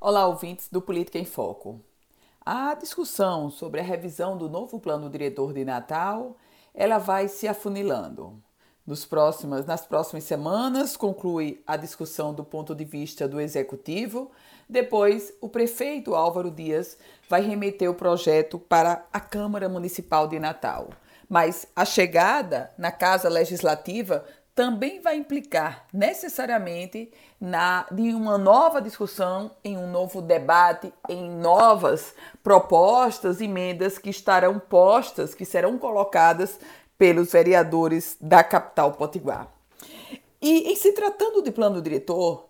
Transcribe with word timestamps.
Olá, 0.00 0.28
ouvintes 0.28 0.68
do 0.70 0.80
Política 0.80 1.18
em 1.18 1.24
Foco. 1.24 1.80
A 2.46 2.72
discussão 2.74 3.50
sobre 3.50 3.80
a 3.80 3.82
revisão 3.82 4.38
do 4.38 4.48
novo 4.48 4.78
plano 4.78 5.10
diretor 5.10 5.52
de 5.52 5.64
Natal, 5.64 6.36
ela 6.72 6.98
vai 6.98 7.26
se 7.26 7.48
afunilando. 7.48 8.40
Nos 8.86 9.08
nas 9.66 9.84
próximas 9.84 10.22
semanas, 10.22 10.96
conclui 10.96 11.60
a 11.66 11.76
discussão 11.76 12.32
do 12.32 12.44
ponto 12.44 12.76
de 12.76 12.84
vista 12.84 13.26
do 13.26 13.40
executivo. 13.40 14.30
Depois, 14.68 15.34
o 15.40 15.48
prefeito 15.48 16.14
Álvaro 16.14 16.52
Dias 16.52 16.96
vai 17.28 17.42
remeter 17.42 17.90
o 17.90 17.94
projeto 17.94 18.56
para 18.56 19.04
a 19.12 19.18
Câmara 19.18 19.68
Municipal 19.68 20.28
de 20.28 20.38
Natal. 20.38 20.90
Mas 21.28 21.66
a 21.74 21.84
chegada 21.84 22.70
na 22.78 22.92
Casa 22.92 23.28
Legislativa 23.28 24.24
também 24.58 25.00
vai 25.00 25.14
implicar 25.14 25.86
necessariamente 25.92 27.12
na 27.40 27.86
de 27.92 28.12
uma 28.12 28.36
nova 28.36 28.82
discussão, 28.82 29.52
em 29.62 29.78
um 29.78 29.88
novo 29.88 30.20
debate, 30.20 30.92
em 31.08 31.30
novas 31.30 32.12
propostas, 32.42 33.40
emendas 33.40 33.98
que 33.98 34.10
estarão 34.10 34.58
postas, 34.58 35.32
que 35.32 35.44
serão 35.44 35.78
colocadas 35.78 36.58
pelos 36.98 37.30
vereadores 37.30 38.16
da 38.20 38.42
capital 38.42 38.94
potiguar. 38.94 39.46
E 40.42 40.72
em 40.72 40.74
se 40.74 40.90
tratando 40.90 41.40
de 41.40 41.52
plano 41.52 41.80
diretor, 41.80 42.48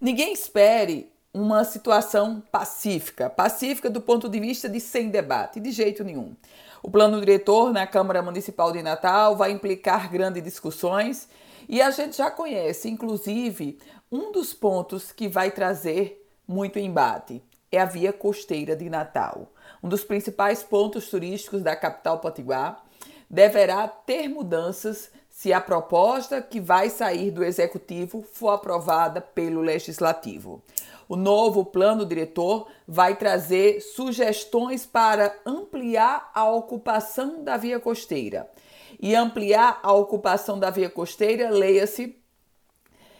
ninguém 0.00 0.32
espere 0.32 1.12
uma 1.36 1.64
situação 1.64 2.42
pacífica, 2.50 3.28
pacífica 3.28 3.90
do 3.90 4.00
ponto 4.00 4.26
de 4.26 4.40
vista 4.40 4.70
de 4.70 4.80
sem 4.80 5.10
debate, 5.10 5.60
de 5.60 5.70
jeito 5.70 6.02
nenhum. 6.02 6.34
O 6.82 6.90
plano 6.90 7.20
diretor 7.20 7.74
na 7.74 7.86
Câmara 7.86 8.22
Municipal 8.22 8.72
de 8.72 8.82
Natal 8.82 9.36
vai 9.36 9.50
implicar 9.50 10.10
grandes 10.10 10.42
discussões 10.42 11.28
e 11.68 11.82
a 11.82 11.90
gente 11.90 12.16
já 12.16 12.30
conhece, 12.30 12.88
inclusive, 12.88 13.78
um 14.10 14.32
dos 14.32 14.54
pontos 14.54 15.12
que 15.12 15.28
vai 15.28 15.50
trazer 15.50 16.26
muito 16.48 16.78
embate 16.78 17.42
é 17.70 17.80
a 17.80 17.84
via 17.84 18.14
costeira 18.14 18.74
de 18.74 18.88
Natal. 18.88 19.52
Um 19.82 19.90
dos 19.90 20.04
principais 20.04 20.62
pontos 20.62 21.10
turísticos 21.10 21.62
da 21.62 21.76
capital 21.76 22.18
potiguar 22.18 22.82
deverá 23.28 23.86
ter 23.86 24.26
mudanças 24.28 25.10
se 25.36 25.52
a 25.52 25.60
proposta 25.60 26.40
que 26.40 26.58
vai 26.58 26.88
sair 26.88 27.30
do 27.30 27.44
executivo 27.44 28.22
for 28.22 28.48
aprovada 28.48 29.20
pelo 29.20 29.60
legislativo. 29.60 30.62
O 31.06 31.14
novo 31.14 31.62
plano 31.62 32.06
diretor 32.06 32.66
vai 32.88 33.16
trazer 33.16 33.82
sugestões 33.82 34.86
para 34.86 35.38
ampliar 35.44 36.30
a 36.34 36.48
ocupação 36.48 37.44
da 37.44 37.58
via 37.58 37.78
costeira. 37.78 38.50
E 38.98 39.14
ampliar 39.14 39.78
a 39.82 39.92
ocupação 39.92 40.58
da 40.58 40.70
via 40.70 40.88
costeira, 40.88 41.50
leia-se, 41.50 42.16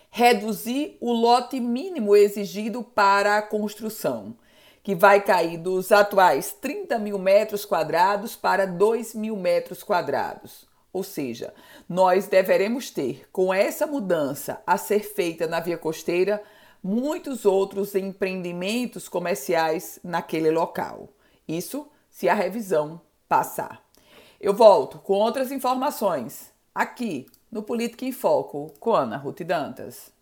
reduzir 0.09 0.97
o 1.03 1.13
lote 1.13 1.61
mínimo 1.61 2.17
exigido 2.17 2.83
para 2.83 3.37
a 3.37 3.43
construção, 3.43 4.35
que 4.83 4.95
vai 4.95 5.21
cair 5.21 5.59
dos 5.59 5.93
atuais 5.93 6.51
30 6.51 6.99
mil 6.99 7.19
metros 7.19 7.67
quadrados 7.67 8.35
para 8.35 8.65
2 8.65 9.15
mil 9.15 9.37
metros 9.37 9.83
quadrados. 9.83 10.76
Ou 10.97 11.03
seja, 11.03 11.53
nós 11.87 12.27
deveremos 12.27 12.89
ter, 12.89 13.29
com 13.31 13.53
essa 13.53 13.87
mudança 13.87 14.63
a 14.67 14.79
ser 14.79 15.01
feita 15.01 15.47
na 15.47 15.61
via 15.61 15.77
costeira, 15.77 16.43
muitos 16.83 17.45
outros 17.45 17.95
empreendimentos 17.95 19.07
comerciais 19.07 20.01
naquele 20.03 20.51
local. 20.51 21.11
Isso 21.47 21.87
se 22.09 22.31
a 22.31 22.35
revisão 22.35 22.99
passar. 23.29 23.85
Eu 24.41 24.55
volto 24.55 24.99
com 24.99 25.13
outras 25.13 25.53
informações 25.53 26.51
aqui 26.75 27.27
no 27.53 27.63
Política 27.63 28.07
em 28.07 28.13
Foco 28.13 28.73
com 28.81 28.95
Ana 28.95 29.19
Ruth 29.19 29.43
Dantas. 29.43 30.16